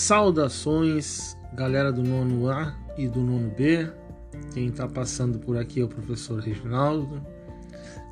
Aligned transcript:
Saudações, 0.00 1.36
galera 1.52 1.92
do 1.92 2.02
nono 2.02 2.48
A 2.48 2.74
e 2.96 3.06
do 3.06 3.20
nono 3.20 3.50
B. 3.50 3.86
Quem 4.54 4.68
está 4.68 4.88
passando 4.88 5.38
por 5.38 5.58
aqui 5.58 5.82
é 5.82 5.84
o 5.84 5.88
professor 5.88 6.40
Reginaldo. 6.40 7.22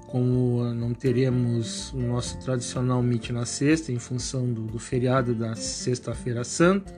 Como 0.07 0.63
não 0.75 0.93
teremos 0.93 1.91
o 1.95 1.99
nosso 1.99 2.39
tradicional 2.41 3.03
Meet 3.03 3.31
na 3.31 3.47
sexta, 3.47 3.91
em 3.91 3.99
função 3.99 4.53
do, 4.53 4.67
do 4.67 4.79
feriado 4.79 5.35
da 5.35 5.55
Sexta-feira 5.55 6.45
Santa, 6.45 6.93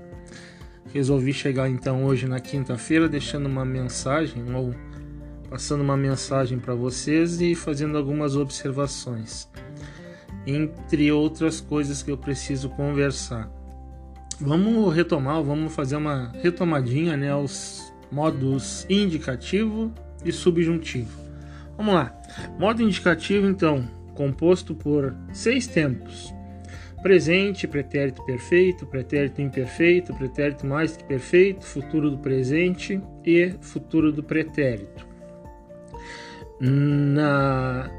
resolvi 0.92 1.32
chegar 1.32 1.70
então 1.70 2.04
hoje 2.04 2.26
na 2.26 2.40
quinta-feira 2.40 3.08
deixando 3.08 3.46
uma 3.46 3.64
mensagem 3.64 4.42
ou 4.52 4.74
passando 5.48 5.82
uma 5.82 5.96
mensagem 5.96 6.58
para 6.58 6.74
vocês 6.74 7.40
e 7.40 7.54
fazendo 7.54 7.96
algumas 7.96 8.34
observações, 8.34 9.48
entre 10.44 11.12
outras 11.12 11.60
coisas 11.60 12.02
que 12.02 12.10
eu 12.10 12.18
preciso 12.18 12.68
conversar. 12.70 13.59
Vamos 14.40 14.94
retomar, 14.94 15.42
vamos 15.42 15.74
fazer 15.74 15.96
uma 15.96 16.32
retomadinha 16.42 17.14
né, 17.14 17.30
aos 17.30 17.92
modos 18.10 18.86
indicativo 18.88 19.92
e 20.24 20.32
subjuntivo. 20.32 21.20
Vamos 21.76 21.94
lá. 21.94 22.18
Modo 22.58 22.82
indicativo, 22.82 23.46
então, 23.46 23.86
composto 24.14 24.74
por 24.74 25.14
seis 25.30 25.66
tempos: 25.66 26.32
presente, 27.02 27.68
pretérito 27.68 28.24
perfeito, 28.24 28.86
pretérito 28.86 29.42
imperfeito, 29.42 30.14
pretérito 30.14 30.66
mais 30.66 30.96
que 30.96 31.04
perfeito, 31.04 31.62
futuro 31.62 32.10
do 32.10 32.16
presente 32.16 32.98
e 33.22 33.54
futuro 33.60 34.10
do 34.10 34.22
pretérito. 34.22 35.06
Na 36.58 37.90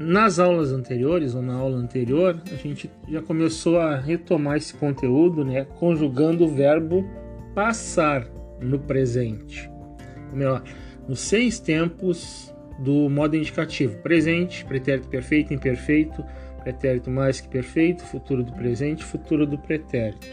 nas 0.00 0.38
aulas 0.38 0.72
anteriores, 0.72 1.34
ou 1.34 1.42
na 1.42 1.52
aula 1.52 1.76
anterior, 1.76 2.40
a 2.50 2.54
gente 2.54 2.90
já 3.06 3.20
começou 3.20 3.78
a 3.78 3.96
retomar 3.96 4.56
esse 4.56 4.72
conteúdo, 4.72 5.44
né, 5.44 5.66
conjugando 5.78 6.44
o 6.44 6.48
verbo 6.48 7.06
passar 7.54 8.26
no 8.62 8.78
presente. 8.78 9.70
Melhor, 10.32 10.62
nos 11.06 11.20
seis 11.20 11.60
tempos 11.60 12.50
do 12.78 13.10
modo 13.10 13.36
indicativo: 13.36 13.98
presente, 13.98 14.64
pretérito 14.64 15.06
perfeito, 15.06 15.52
imperfeito, 15.52 16.24
pretérito 16.62 17.10
mais 17.10 17.42
que 17.42 17.48
perfeito, 17.48 18.02
futuro 18.02 18.42
do 18.42 18.52
presente, 18.54 19.04
futuro 19.04 19.46
do 19.46 19.58
pretérito. 19.58 20.26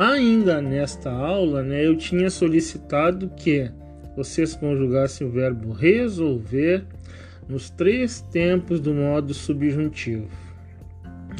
Ainda 0.00 0.60
nesta 0.60 1.12
aula, 1.12 1.62
né, 1.62 1.86
eu 1.86 1.96
tinha 1.96 2.28
solicitado 2.28 3.30
que 3.36 3.70
vocês 4.16 4.56
conjugassem 4.56 5.24
o 5.24 5.30
verbo 5.30 5.70
resolver 5.70 6.84
nos 7.48 7.70
três 7.70 8.20
tempos 8.20 8.80
do 8.80 8.92
modo 8.92 9.32
subjuntivo. 9.32 10.28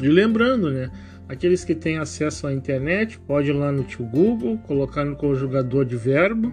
E 0.01 0.07
lembrando, 0.07 0.71
né, 0.71 0.89
aqueles 1.27 1.63
que 1.63 1.75
têm 1.75 1.97
acesso 1.97 2.47
à 2.47 2.53
internet, 2.53 3.19
pode 3.19 3.49
ir 3.49 3.53
lá 3.53 3.71
no 3.71 3.83
tio 3.83 4.05
Google, 4.05 4.57
colocar 4.59 5.03
no 5.03 5.15
conjugador 5.15 5.85
de 5.85 5.95
verbo, 5.95 6.51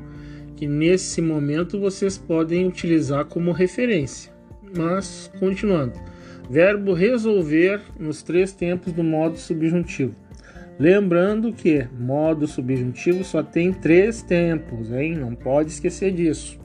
que 0.56 0.66
nesse 0.66 1.20
momento 1.20 1.78
vocês 1.78 2.16
podem 2.16 2.66
utilizar 2.66 3.25
como 3.27 3.52
referência. 3.52 4.32
Mas, 4.77 5.30
continuando, 5.38 5.92
verbo 6.50 6.92
resolver 6.92 7.80
nos 7.98 8.22
três 8.22 8.52
tempos 8.52 8.92
do 8.92 9.05
modo 9.05 9.36
subjuntivo. 9.36 10.14
Lembrando 10.78 11.52
que 11.52 11.86
modo 11.97 12.48
subjuntivo 12.48 13.22
só 13.22 13.42
tem 13.42 13.72
três 13.72 14.22
tempos, 14.22 14.91
hein? 14.91 15.14
Não 15.14 15.32
pode 15.32 15.70
esquecer 15.70 16.12
disso 16.12 16.64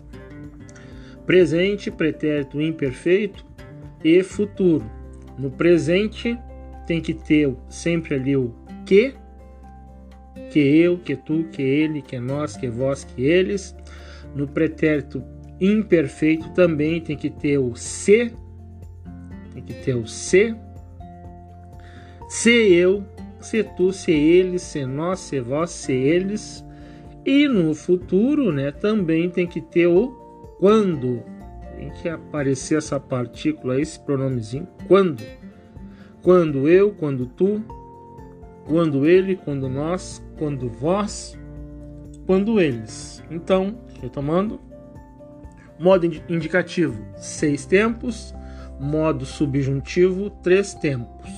presente, 1.29 1.91
pretérito 1.91 2.59
imperfeito 2.59 3.45
e 4.03 4.23
futuro. 4.23 4.83
No 5.37 5.51
presente 5.51 6.35
tem 6.87 6.99
que 6.99 7.13
ter 7.13 7.55
sempre 7.69 8.15
ali 8.15 8.35
o 8.35 8.51
que, 8.83 9.13
que 10.49 10.57
eu, 10.57 10.97
que 10.97 11.15
tu, 11.15 11.43
que 11.51 11.61
ele, 11.61 12.01
que 12.01 12.19
nós, 12.19 12.57
que 12.57 12.67
vós, 12.67 13.03
que 13.03 13.21
eles. 13.21 13.75
No 14.33 14.47
pretérito 14.47 15.23
imperfeito 15.61 16.49
também 16.53 16.99
tem 16.99 17.15
que 17.15 17.29
ter 17.29 17.59
o 17.59 17.75
se, 17.75 18.33
tem 19.53 19.61
que 19.61 19.75
ter 19.75 19.93
o 19.93 20.07
se, 20.07 20.55
se 22.27 22.73
eu, 22.73 23.03
se 23.39 23.63
tu, 23.63 23.93
se 23.93 24.11
eles, 24.11 24.63
se 24.63 24.83
nós, 24.83 25.19
se 25.19 25.39
vós, 25.39 25.69
se 25.69 25.93
eles. 25.93 26.65
E 27.23 27.47
no 27.47 27.75
futuro, 27.75 28.51
né, 28.51 28.71
também 28.71 29.29
tem 29.29 29.45
que 29.45 29.61
ter 29.61 29.85
o 29.85 30.18
quando. 30.59 31.23
Tem 31.75 31.89
que 31.91 32.09
aparecer 32.09 32.77
essa 32.77 32.99
partícula, 32.99 33.79
esse 33.79 33.97
pronomezinho, 33.99 34.67
quando. 34.87 35.23
Quando 36.21 36.67
eu, 36.67 36.91
quando 36.91 37.25
tu, 37.25 37.63
quando 38.65 39.07
ele, 39.07 39.37
quando 39.37 39.69
nós, 39.69 40.21
quando 40.37 40.67
vós, 40.67 41.39
quando 42.25 42.59
eles. 42.59 43.23
Então, 43.31 43.79
retomando, 44.01 44.59
modo 45.79 46.05
indicativo, 46.05 47.01
seis 47.15 47.65
tempos, 47.65 48.35
modo 48.77 49.25
subjuntivo, 49.25 50.29
três 50.29 50.73
tempos. 50.73 51.31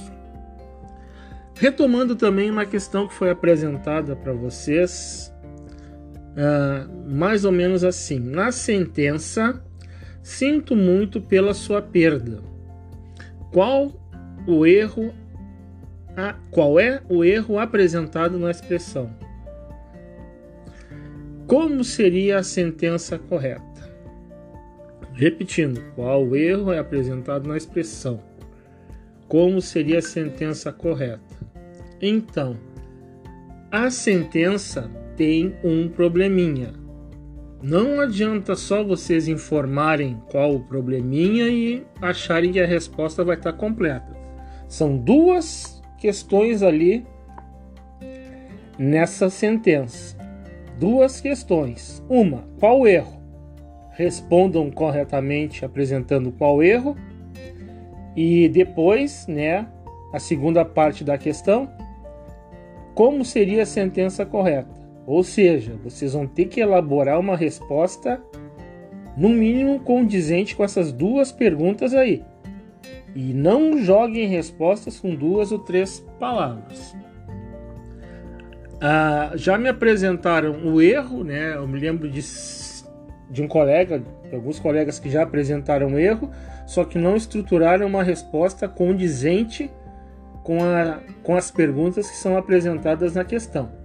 Retomando 1.56 2.16
também 2.16 2.50
uma 2.50 2.66
questão 2.66 3.08
que 3.08 3.14
foi 3.14 3.30
apresentada 3.30 4.16
para 4.16 4.34
vocês 4.34 5.31
uh, 6.32 7.10
mais 7.10 7.46
ou 7.46 7.52
menos 7.52 7.84
assim: 7.84 8.20
na 8.20 8.52
sentença, 8.52 9.62
sinto 10.24 10.76
muito 10.76 11.22
pela 11.22 11.54
sua 11.54 11.82
perda. 11.82 12.40
Qual 13.52 13.92
o 14.48 14.66
erro? 14.66 15.14
A, 16.16 16.36
qual 16.50 16.80
é 16.80 17.02
o 17.10 17.24
erro 17.24 17.58
apresentado 17.58 18.38
na 18.38 18.52
expressão? 18.52 19.10
Como 21.48 21.84
seria 21.84 22.40
a 22.40 22.44
sentença 22.44 23.18
correta? 23.18 23.72
Repetindo, 25.14 25.82
qual 25.96 26.26
o 26.26 26.36
erro 26.36 26.72
é 26.72 26.80
apresentado 26.80 27.48
na 27.48 27.58
expressão? 27.58 28.22
Como 29.28 29.62
seria 29.62 30.00
a 30.00 30.02
sentença 30.02 30.72
correta? 30.72 31.22
Então, 32.02 32.58
a 33.70 33.90
sentença 33.92 34.90
tem 35.22 35.56
um 35.64 35.88
probleminha. 35.88 36.74
Não 37.62 38.02
adianta 38.02 38.56
só 38.56 38.84
vocês 38.84 39.28
informarem 39.28 40.20
qual 40.32 40.56
o 40.56 40.62
probleminha 40.62 41.48
e 41.48 41.86
acharem 42.02 42.52
que 42.52 42.60
a 42.60 42.66
resposta 42.66 43.24
vai 43.24 43.36
estar 43.36 43.54
completa. 43.54 44.18
São 44.68 44.98
duas 44.98 45.80
questões 46.00 46.64
ali 46.64 47.06
nessa 48.80 49.30
sentença. 49.30 50.18
Duas 50.80 51.22
questões. 51.22 52.04
Uma, 52.10 52.44
qual 52.60 52.88
erro? 52.88 53.22
Respondam 53.92 54.72
corretamente 54.72 55.64
apresentando 55.64 56.32
qual 56.32 56.64
erro. 56.64 56.98
E 58.16 58.50
depois, 58.50 59.28
né, 59.28 59.68
a 60.12 60.18
segunda 60.18 60.66
parte 60.66 61.04
da 61.04 61.16
questão, 61.16 61.70
como 62.96 63.24
seria 63.24 63.62
a 63.62 63.68
sentença 63.68 64.26
correta? 64.26 64.81
Ou 65.12 65.24
seja, 65.24 65.74
vocês 65.84 66.14
vão 66.14 66.26
ter 66.26 66.46
que 66.46 66.62
elaborar 66.62 67.20
uma 67.20 67.36
resposta, 67.36 68.22
no 69.18 69.28
mínimo 69.28 69.78
condizente 69.82 70.56
com 70.56 70.64
essas 70.64 70.94
duas 70.94 71.34
perguntas 71.34 71.94
aí. 71.94 72.24
E 73.14 73.34
não 73.34 73.78
joguem 73.78 74.26
respostas 74.30 75.02
com 75.02 75.14
duas 75.14 75.52
ou 75.52 75.60
três 75.60 76.00
palavras. 76.18 76.96
Ah, 78.80 79.34
já 79.36 79.58
me 79.58 79.68
apresentaram 79.68 80.66
o 80.66 80.82
erro, 80.82 81.26
né? 81.26 81.56
Eu 81.56 81.68
me 81.68 81.78
lembro 81.78 82.10
de, 82.10 82.22
de 83.30 83.44
um 83.44 83.50
colega, 83.50 84.00
de 84.00 84.34
alguns 84.34 84.60
colegas 84.60 84.98
que 84.98 85.10
já 85.10 85.24
apresentaram 85.24 86.00
erro, 86.00 86.32
só 86.66 86.86
que 86.86 86.98
não 86.98 87.18
estruturaram 87.18 87.86
uma 87.86 88.02
resposta 88.02 88.66
condizente 88.66 89.70
com, 90.42 90.64
a, 90.64 91.02
com 91.22 91.36
as 91.36 91.52
perguntas 91.52 92.10
que 92.10 92.16
são 92.16 92.38
apresentadas 92.38 93.14
na 93.14 93.26
questão. 93.26 93.81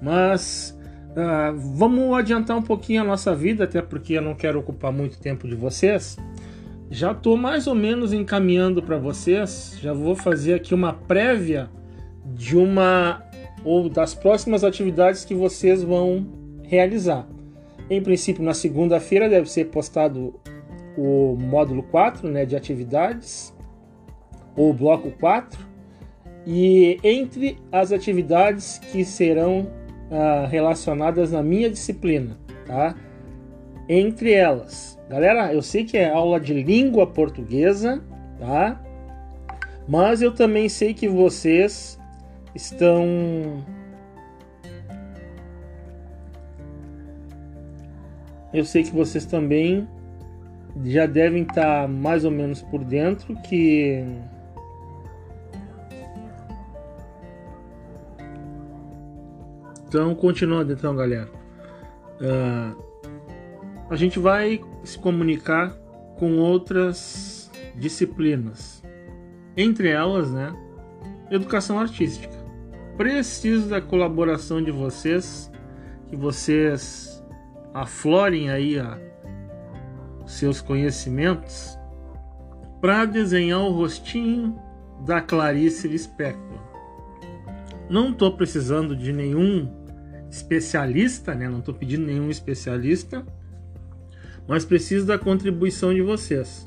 Mas 0.00 0.78
uh, 1.10 1.56
vamos 1.56 2.16
adiantar 2.16 2.56
um 2.56 2.62
pouquinho 2.62 3.02
a 3.02 3.04
nossa 3.04 3.34
vida, 3.34 3.64
até 3.64 3.82
porque 3.82 4.14
eu 4.14 4.22
não 4.22 4.34
quero 4.34 4.58
ocupar 4.58 4.92
muito 4.92 5.18
tempo 5.18 5.48
de 5.48 5.54
vocês. 5.54 6.16
Já 6.90 7.12
estou 7.12 7.36
mais 7.36 7.66
ou 7.66 7.74
menos 7.74 8.12
encaminhando 8.12 8.82
para 8.82 8.96
vocês. 8.96 9.78
Já 9.80 9.92
vou 9.92 10.16
fazer 10.16 10.54
aqui 10.54 10.72
uma 10.72 10.92
prévia 10.92 11.68
de 12.24 12.56
uma 12.56 13.22
ou 13.64 13.88
das 13.88 14.14
próximas 14.14 14.64
atividades 14.64 15.24
que 15.24 15.34
vocês 15.34 15.82
vão 15.82 16.26
realizar. 16.62 17.26
Em 17.90 18.02
princípio, 18.02 18.42
na 18.42 18.54
segunda-feira 18.54 19.28
deve 19.28 19.50
ser 19.50 19.66
postado 19.66 20.34
o 20.96 21.36
módulo 21.38 21.82
4 21.82 22.28
né, 22.28 22.44
de 22.44 22.56
atividades, 22.56 23.54
ou 24.56 24.72
bloco 24.72 25.10
4. 25.12 25.66
E 26.46 26.98
entre 27.02 27.58
as 27.70 27.92
atividades 27.92 28.78
que 28.78 29.04
serão 29.04 29.70
ah, 30.10 30.46
relacionadas 30.50 31.32
na 31.32 31.42
minha 31.42 31.68
disciplina, 31.68 32.36
tá? 32.66 32.94
Entre 33.88 34.32
elas, 34.32 34.98
galera, 35.08 35.52
eu 35.52 35.60
sei 35.60 35.84
que 35.84 35.98
é 35.98 36.10
aula 36.10 36.40
de 36.40 36.54
língua 36.54 37.06
portuguesa, 37.06 38.02
tá? 38.38 38.80
Mas 39.86 40.22
eu 40.22 40.32
também 40.32 40.68
sei 40.68 40.94
que 40.94 41.08
vocês 41.08 41.98
estão 42.54 43.64
Eu 48.52 48.64
sei 48.64 48.82
que 48.82 48.90
vocês 48.90 49.26
também 49.26 49.86
já 50.84 51.06
devem 51.06 51.42
estar 51.42 51.86
mais 51.88 52.24
ou 52.24 52.30
menos 52.30 52.62
por 52.62 52.82
dentro 52.82 53.36
que 53.42 54.04
Então, 59.88 60.14
continuando 60.14 60.70
então, 60.70 60.94
galera. 60.94 61.30
Uh, 62.20 62.88
a 63.88 63.96
gente 63.96 64.18
vai 64.18 64.60
se 64.84 64.98
comunicar 64.98 65.70
com 66.18 66.36
outras 66.36 67.50
disciplinas. 67.74 68.82
Entre 69.56 69.88
elas, 69.88 70.30
né, 70.30 70.54
educação 71.30 71.80
artística. 71.80 72.36
Preciso 72.98 73.70
da 73.70 73.80
colaboração 73.80 74.62
de 74.62 74.70
vocês, 74.70 75.50
que 76.08 76.16
vocês 76.16 77.24
aflorem 77.72 78.50
aí 78.50 78.78
a, 78.78 78.98
seus 80.26 80.60
conhecimentos 80.60 81.78
para 82.80 83.06
desenhar 83.06 83.60
o 83.60 83.72
rostinho 83.72 84.58
da 85.06 85.20
Clarice 85.20 85.88
Lispector. 85.88 86.47
Não 87.88 88.10
estou 88.10 88.32
precisando 88.36 88.94
de 88.94 89.12
nenhum 89.12 89.68
especialista, 90.30 91.34
né? 91.34 91.48
Não 91.48 91.60
estou 91.60 91.74
pedindo 91.74 92.04
nenhum 92.04 92.28
especialista, 92.30 93.24
mas 94.46 94.64
preciso 94.64 95.06
da 95.06 95.18
contribuição 95.18 95.94
de 95.94 96.02
vocês. 96.02 96.66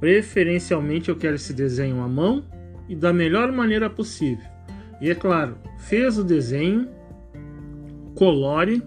Preferencialmente 0.00 1.08
eu 1.08 1.16
quero 1.16 1.36
esse 1.36 1.52
desenho 1.52 2.00
à 2.00 2.08
mão 2.08 2.44
e 2.88 2.96
da 2.96 3.12
melhor 3.12 3.52
maneira 3.52 3.88
possível. 3.88 4.46
E 5.00 5.10
é 5.10 5.14
claro, 5.14 5.58
fez 5.78 6.18
o 6.18 6.24
desenho, 6.24 6.88
colore 8.14 8.82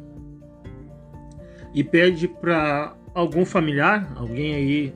e 1.73 1.83
pede 1.83 2.27
para 2.27 2.95
algum 3.13 3.45
familiar, 3.45 4.11
alguém 4.15 4.55
aí 4.55 4.95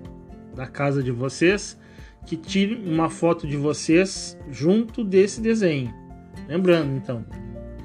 da 0.54 0.68
casa 0.68 1.02
de 1.02 1.12
vocês, 1.12 1.80
que 2.26 2.36
tire 2.36 2.76
uma 2.76 3.10
foto 3.10 3.48
de 3.48 3.56
vocês 3.56 4.38
junto 4.50 5.04
desse 5.04 5.40
desenho. 5.40 6.05
Lembrando, 6.48 6.96
então, 6.96 7.26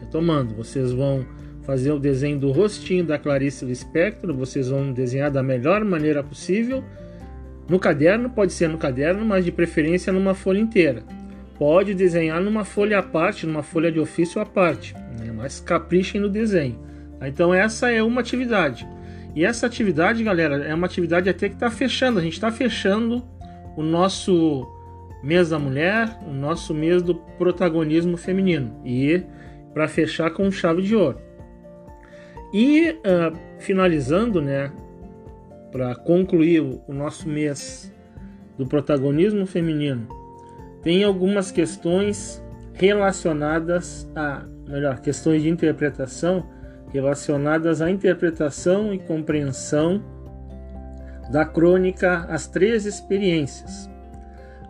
retomando, 0.01 0.55
vocês 0.55 0.93
vão 0.93 1.25
fazer 1.63 1.93
o 1.93 1.99
desenho 1.99 2.39
do 2.39 2.51
rostinho 2.51 3.05
da 3.05 3.19
Clarice 3.19 3.65
Lispector, 3.65 4.35
vocês 4.35 4.69
vão 4.69 4.93
desenhar 4.93 5.31
da 5.31 5.43
melhor 5.43 5.85
maneira 5.85 6.23
possível. 6.23 6.83
No 7.69 7.79
caderno, 7.79 8.31
pode 8.31 8.53
ser 8.53 8.69
no 8.69 8.79
caderno, 8.79 9.25
mas 9.25 9.45
de 9.45 9.53
preferência 9.53 10.13
numa 10.13 10.35
folha 10.35 10.59
inteira. 10.59 11.05
Pode 11.59 11.95
desenhar 11.95 12.41
numa 12.41 12.65
folha 12.65 12.99
à 12.99 13.03
parte, 13.03 13.47
numa 13.47 13.63
folha 13.63 13.93
de 13.93 14.01
ofício 14.01 14.41
à 14.41 14.47
parte, 14.47 14.95
né? 15.19 15.31
mas 15.33 15.61
caprichem 15.61 16.21
no 16.21 16.29
desenho. 16.29 16.79
Então 17.23 17.53
essa 17.53 17.91
é 17.91 18.03
uma 18.03 18.21
atividade. 18.21 18.89
E 19.35 19.45
essa 19.45 19.67
atividade, 19.67 20.25
galera, 20.25 20.65
é 20.65 20.75
uma 20.75 20.87
atividade 20.87 21.29
até 21.29 21.49
que 21.49 21.55
está 21.55 21.71
fechando. 21.71 22.19
A 22.19 22.23
gente 22.23 22.33
está 22.33 22.51
fechando 22.51 23.23
o 23.77 23.83
nosso 23.83 24.67
mês 25.23 25.51
da 25.51 25.59
mulher, 25.59 26.19
o 26.27 26.33
nosso 26.33 26.75
mês 26.75 27.03
do 27.03 27.15
protagonismo 27.15 28.17
feminino. 28.17 28.81
E 28.85 29.23
para 29.73 29.87
fechar 29.89 30.31
com 30.31 30.51
chave 30.51 30.83
de 30.83 30.95
ouro. 30.95 31.19
E 32.53 32.91
uh, 32.91 33.37
finalizando, 33.59 34.43
né, 34.43 34.73
para 35.71 35.95
concluir 35.95 36.61
o, 36.61 36.93
nosso 36.93 37.29
mês 37.29 37.93
do 38.59 38.67
protagonismo 38.67 39.47
feminino, 39.47 40.09
tem 40.83 41.05
algumas 41.05 41.53
questões 41.53 42.43
relacionadas 42.73 44.11
a, 44.17 44.45
melhor, 44.67 45.01
questões 45.01 45.43
de 45.43 45.49
interpretação 45.49 46.45
relacionadas 46.93 47.81
à 47.81 47.89
interpretação 47.89 48.93
e 48.93 48.99
compreensão 48.99 50.03
da 51.31 51.45
crônica 51.45 52.27
As 52.29 52.49
Três 52.49 52.85
Experiências, 52.85 53.89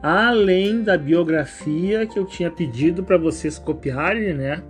além 0.03 0.83
da 0.83 0.97
biografia 0.97 2.07
que 2.07 2.19
eu 2.19 2.25
tinha 2.25 2.51
pedido 2.51 3.03
para 3.03 3.19
vocês 3.19 3.59
copiarem, 3.59 4.35
né? 4.35 4.63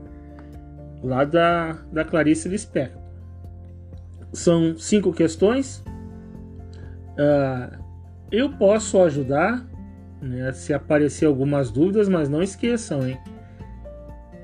Lá 1.02 1.24
da, 1.24 1.78
da 1.92 2.04
Clarice 2.04 2.48
Lispector. 2.48 3.00
São 4.32 4.76
cinco 4.76 5.12
questões. 5.12 5.84
Uh, 7.12 7.78
eu 8.30 8.50
posso 8.50 9.00
ajudar 9.02 9.66
né, 10.20 10.52
se 10.52 10.72
aparecer 10.72 11.26
algumas 11.26 11.70
dúvidas, 11.70 12.08
mas 12.08 12.28
não 12.28 12.42
esqueçam, 12.42 13.08
hein? 13.08 13.18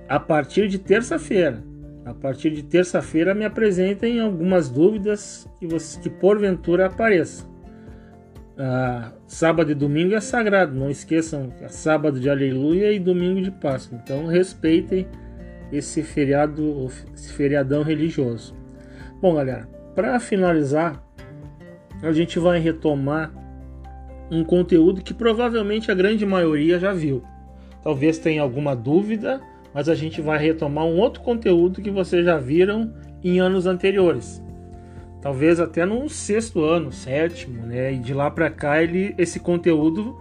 A 0.08 0.18
partir 0.18 0.68
de 0.68 0.78
terça-feira, 0.78 1.62
a 2.04 2.14
partir 2.14 2.50
de 2.50 2.62
terça-feira 2.62 3.34
me 3.34 3.44
apresentem 3.44 4.20
algumas 4.20 4.68
dúvidas 4.68 5.48
que, 5.58 5.66
você, 5.66 6.00
que 6.00 6.08
porventura 6.08 6.86
apareçam. 6.86 7.55
Ah, 8.58 9.12
sábado 9.26 9.70
e 9.70 9.74
domingo 9.74 10.14
é 10.14 10.20
sagrado, 10.20 10.74
não 10.74 10.88
esqueçam 10.88 11.50
que 11.50 11.62
é 11.62 11.68
sábado 11.68 12.18
de 12.18 12.30
aleluia 12.30 12.90
e 12.90 12.98
domingo 12.98 13.42
de 13.42 13.50
Páscoa. 13.50 14.00
Então 14.02 14.26
respeitem 14.26 15.06
esse 15.70 16.02
feriado, 16.02 16.88
esse 17.12 17.32
feriadão 17.34 17.82
religioso. 17.82 18.54
Bom, 19.20 19.34
galera, 19.34 19.68
para 19.94 20.18
finalizar, 20.18 21.02
a 22.02 22.12
gente 22.12 22.38
vai 22.38 22.58
retomar 22.58 23.30
um 24.30 24.42
conteúdo 24.42 25.02
que 25.02 25.12
provavelmente 25.12 25.90
a 25.90 25.94
grande 25.94 26.24
maioria 26.24 26.78
já 26.78 26.94
viu. 26.94 27.22
Talvez 27.82 28.18
tenha 28.18 28.40
alguma 28.40 28.74
dúvida, 28.74 29.38
mas 29.74 29.86
a 29.86 29.94
gente 29.94 30.22
vai 30.22 30.38
retomar 30.38 30.84
um 30.86 30.98
outro 30.98 31.20
conteúdo 31.22 31.82
que 31.82 31.90
vocês 31.90 32.24
já 32.24 32.38
viram 32.38 32.94
em 33.22 33.38
anos 33.38 33.66
anteriores 33.66 34.42
talvez 35.26 35.58
até 35.58 35.84
no 35.84 36.08
sexto 36.08 36.62
ano, 36.62 36.92
sétimo, 36.92 37.66
né? 37.66 37.94
E 37.94 37.98
de 37.98 38.14
lá 38.14 38.30
para 38.30 38.48
cá 38.48 38.80
ele, 38.80 39.12
esse 39.18 39.40
conteúdo 39.40 40.16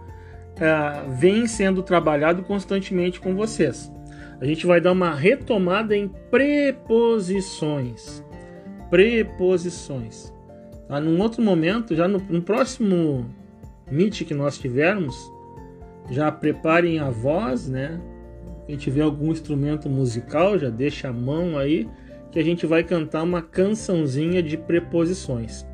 é, 0.60 1.07
vem 1.19 1.46
sendo 1.46 1.84
trabalhado 1.84 2.42
constantemente 2.42 3.19
com 3.19 3.36
vocês. 3.36 3.92
A 4.42 4.46
gente 4.46 4.66
vai 4.66 4.81
dar 4.81 4.94
uma 4.94 5.13
retomada 5.13 5.96
em 5.96 6.07
preposições. 6.31 8.24
Preposições. 8.90 10.34
Tá? 10.88 11.00
Num 11.00 11.22
outro 11.22 11.40
momento, 11.40 11.96
já 11.96 12.07
no, 12.07 12.18
no 12.18 12.42
próximo 12.42 13.30
Meet 13.88 14.24
que 14.24 14.34
nós 14.34 14.57
tivermos, 14.57 15.16
já 16.10 16.31
preparem 16.31 16.98
a 16.98 17.12
voz, 17.12 17.68
né? 17.68 18.02
Quem 18.66 18.76
tiver 18.76 19.04
algum 19.04 19.31
instrumento 19.31 19.88
musical, 19.88 20.57
já 20.57 20.71
deixa 20.71 21.09
a 21.09 21.14
mão 21.14 21.59
aí 21.59 21.88
que 22.35 22.39
a 22.39 22.44
gente 22.44 22.65
vai 22.65 22.83
cantar 22.83 23.23
uma 23.23 23.42
cançãozinha 23.42 24.44
de 24.44 24.57
preposições. 24.57 25.65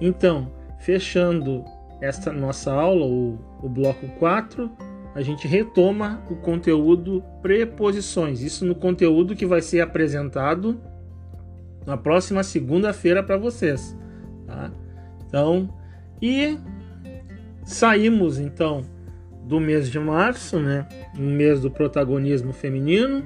Então, 0.00 0.50
fechando 0.80 1.64
esta 2.00 2.32
nossa 2.32 2.72
aula, 2.72 3.06
o, 3.06 3.38
o 3.62 3.68
bloco 3.68 4.08
4, 4.18 4.68
a 5.14 5.22
gente 5.22 5.46
retoma 5.46 6.20
o 6.28 6.34
conteúdo 6.34 7.22
preposições. 7.40 8.42
Isso 8.42 8.66
no 8.66 8.74
conteúdo 8.74 9.36
que 9.36 9.46
vai 9.46 9.62
ser 9.62 9.80
apresentado 9.80 10.80
na 11.86 11.96
próxima 11.96 12.42
segunda-feira 12.42 13.22
para 13.22 13.36
vocês. 13.36 13.96
Tá? 14.44 14.72
Então, 15.24 15.72
e 16.20 16.58
saímos 17.64 18.40
então 18.40 18.82
do 19.44 19.60
mês 19.60 19.88
de 19.88 20.00
março, 20.00 20.58
né? 20.58 20.88
Um 21.16 21.30
mês 21.30 21.60
do 21.60 21.70
protagonismo 21.70 22.52
feminino, 22.52 23.24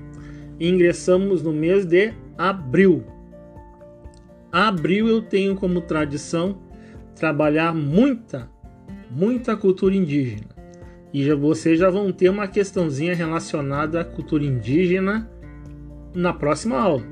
e 0.59 0.69
ingressamos 0.69 1.43
no 1.43 1.55
mês 1.55 1.87
de 1.87 2.13
abril. 2.37 3.05
Abril 4.53 5.09
eu 5.09 5.23
tenho 5.23 5.55
como 5.55 5.81
tradição 5.81 6.59
trabalhar 7.15 7.75
muita, 7.75 8.51
muita 9.11 9.57
cultura 9.57 9.95
indígena. 9.95 10.49
E 11.13 11.25
já, 11.25 11.35
vocês 11.35 11.79
já 11.79 11.91
vão 11.91 12.13
ter 12.13 12.29
uma 12.29 12.49
questãozinha 12.49 13.15
relacionada 13.15 14.01
à 14.01 14.05
cultura 14.05 14.45
indígena 14.45 15.31
na 16.15 16.33
próxima 16.33 16.79
aula. 16.79 17.05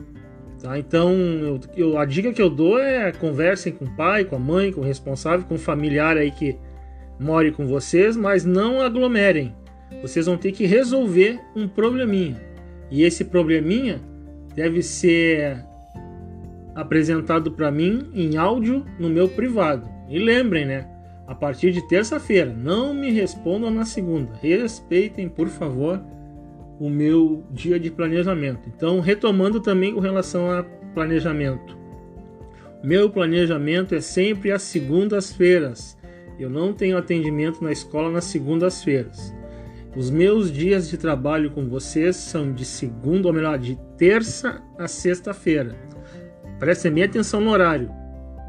Tá? 0.61 0.79
Então, 0.79 1.13
eu, 1.13 1.61
eu, 1.77 1.99
a 1.99 2.05
dica 2.05 2.33
que 2.33 2.43
eu 2.43 2.51
dou 2.51 2.79
é 2.79 3.13
conversem 3.13 3.73
com 3.73 3.85
o 3.85 3.97
pai, 3.97 4.25
com 4.25 4.37
a 4.37 4.39
mãe, 4.39 4.73
com 4.73 4.81
o 4.81 4.85
responsável, 4.85 5.47
com 5.47 5.55
o 5.55 5.59
familiar 5.59 6.17
aí 6.17 6.31
que 6.31 6.57
more 7.19 7.53
com 7.53 7.67
vocês, 7.67 8.17
mas 8.17 8.45
não 8.45 8.81
aglomerem. 8.81 9.55
Vocês 10.03 10.27
vão 10.27 10.37
ter 10.37 10.53
que 10.53 10.67
resolver 10.67 11.41
um 11.55 11.67
probleminha. 11.69 12.41
E 12.91 13.03
esse 13.03 13.25
probleminha 13.25 14.01
deve 14.59 14.83
ser 14.83 15.65
apresentado 16.75 17.53
para 17.53 17.71
mim 17.71 18.11
em 18.13 18.37
áudio 18.37 18.85
no 18.99 19.09
meu 19.09 19.29
privado. 19.29 19.89
E 20.09 20.19
lembrem, 20.19 20.67
né? 20.67 20.85
A 21.29 21.35
partir 21.35 21.71
de 21.71 21.87
terça-feira, 21.87 22.53
não 22.53 22.93
me 22.93 23.13
respondam 23.13 23.71
na 23.71 23.85
segunda. 23.85 24.33
Respeitem, 24.43 25.29
por 25.29 25.47
favor, 25.47 26.03
o 26.81 26.91
meu 26.91 27.45
dia 27.53 27.79
de 27.79 27.89
planejamento. 27.89 28.69
Então, 28.75 28.99
retomando 28.99 29.61
também 29.61 29.95
com 29.95 30.01
relação 30.01 30.51
a 30.51 30.65
planejamento. 30.93 31.79
Meu 32.83 33.09
planejamento 33.09 33.95
é 33.95 34.01
sempre 34.01 34.51
às 34.51 34.63
segundas-feiras. 34.63 35.97
Eu 36.37 36.51
não 36.51 36.73
tenho 36.73 36.99
atendimento 36.99 37.63
na 37.63 37.71
escola 37.71 38.11
nas 38.11 38.25
segundas-feiras. 38.25 39.33
Os 39.97 40.11
meus 40.11 40.53
dias 40.53 40.89
de 40.89 40.99
trabalho 40.99 41.51
com 41.51 41.67
vocês 41.67 42.15
são 42.17 42.53
de 42.53 42.65
segunda, 42.65 43.29
ou 43.29 43.35
melhor, 43.35 43.59
de 43.59 43.77
terça 43.97 44.63
a 44.79 44.87
sexta-feira. 44.87 45.75
Prestem 46.59 46.93
bem 46.93 47.05
atenção 47.05 47.41
no 47.41 47.51
horário. 47.51 47.91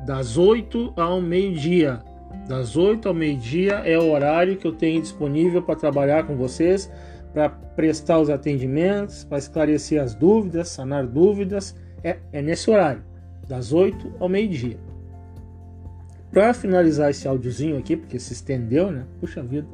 das 0.06 0.38
8 0.38 0.94
ao 0.96 1.22
meio-dia. 1.22 2.00
Das 2.48 2.76
8 2.76 3.08
ao 3.08 3.14
meio-dia 3.14 3.76
é 3.86 3.98
o 3.98 4.12
horário 4.12 4.58
que 4.58 4.66
eu 4.66 4.72
tenho 4.72 5.02
disponível 5.02 5.62
para 5.62 5.76
trabalhar 5.76 6.26
com 6.26 6.36
vocês, 6.36 6.92
para 7.32 7.50
prestar 7.50 8.20
os 8.20 8.30
atendimentos, 8.30 9.24
para 9.24 9.38
esclarecer 9.38 10.02
as 10.02 10.16
dúvidas, 10.16 10.70
sanar 10.70 11.06
dúvidas. 11.06 11.76
É, 12.04 12.18
é 12.32 12.42
nesse 12.42 12.72
horário, 12.72 13.04
das 13.48 13.72
8 13.72 14.16
ao 14.20 14.28
meio-dia. 14.28 14.78
Para 16.32 16.54
finalizar 16.54 17.10
esse 17.10 17.28
áudiozinho 17.28 17.78
aqui, 17.78 17.96
porque 17.96 18.20
se 18.20 18.34
estendeu, 18.34 18.92
né? 18.92 19.06
Puxa 19.20 19.44
vida, 19.44 19.68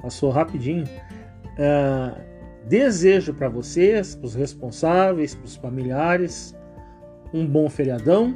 passou 0.00 0.30
rapidinho. 0.30 0.84
Uh, 0.84 2.18
desejo 2.66 3.34
para 3.34 3.48
vocês, 3.48 4.14
para 4.14 4.26
os 4.26 4.34
responsáveis, 4.34 5.34
para 5.34 5.44
os 5.44 5.56
familiares, 5.56 6.54
um 7.32 7.46
bom 7.46 7.68
feriadão 7.68 8.34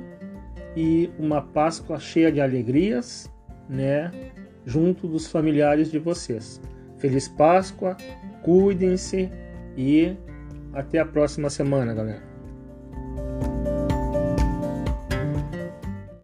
e 0.76 1.10
uma 1.18 1.42
Páscoa 1.42 1.98
cheia 1.98 2.32
de 2.32 2.40
alegrias, 2.40 3.30
né? 3.68 4.10
Junto 4.64 5.08
dos 5.08 5.26
familiares 5.26 5.90
de 5.90 5.98
vocês. 5.98 6.60
Feliz 6.98 7.28
Páscoa, 7.28 7.96
cuidem-se 8.42 9.30
e 9.76 10.16
até 10.72 10.98
a 10.98 11.06
próxima 11.06 11.50
semana, 11.50 11.92
galera. 11.94 12.31